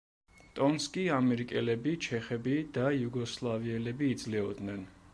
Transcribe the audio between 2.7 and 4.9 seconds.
და იუგოსლავიელები იძლეოდნენ.